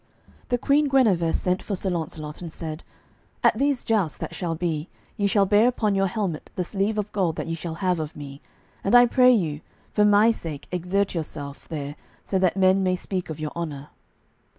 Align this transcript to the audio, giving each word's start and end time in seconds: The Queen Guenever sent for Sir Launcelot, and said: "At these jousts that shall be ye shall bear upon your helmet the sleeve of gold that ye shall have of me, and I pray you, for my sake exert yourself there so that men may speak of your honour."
The 0.49 0.57
Queen 0.57 0.87
Guenever 0.87 1.31
sent 1.31 1.61
for 1.61 1.75
Sir 1.75 1.91
Launcelot, 1.91 2.41
and 2.41 2.51
said: 2.51 2.83
"At 3.43 3.59
these 3.59 3.83
jousts 3.83 4.17
that 4.17 4.33
shall 4.33 4.55
be 4.55 4.89
ye 5.15 5.27
shall 5.27 5.45
bear 5.45 5.67
upon 5.67 5.93
your 5.93 6.07
helmet 6.07 6.49
the 6.55 6.63
sleeve 6.63 6.97
of 6.97 7.11
gold 7.11 7.35
that 7.35 7.45
ye 7.45 7.53
shall 7.53 7.75
have 7.85 7.99
of 7.99 8.15
me, 8.15 8.41
and 8.83 8.95
I 8.95 9.05
pray 9.05 9.31
you, 9.31 9.61
for 9.91 10.03
my 10.03 10.31
sake 10.31 10.67
exert 10.71 11.13
yourself 11.13 11.67
there 11.67 11.95
so 12.23 12.39
that 12.39 12.57
men 12.57 12.81
may 12.81 12.95
speak 12.95 13.29
of 13.29 13.39
your 13.39 13.51
honour." 13.55 13.89